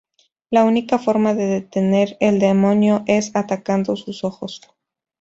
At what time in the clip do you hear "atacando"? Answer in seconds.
3.35-3.95